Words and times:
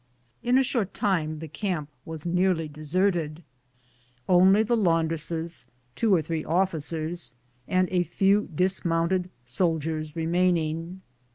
In 0.41 0.57
a 0.57 0.63
short 0.63 0.95
time 0.95 1.37
the 1.37 1.47
camp 1.47 1.87
was 2.05 2.25
nearly 2.25 2.67
deserted, 2.67 3.43
only 4.27 4.63
the 4.63 4.75
laundresses, 4.75 5.67
two 5.95 6.11
or 6.11 6.23
three 6.23 6.43
officers, 6.43 7.35
and 7.67 7.87
a 7.91 8.01
few 8.01 8.49
dismounted 8.55 9.29
soldiers 9.45 10.15
remain 10.15 10.57
ing. 10.57 11.01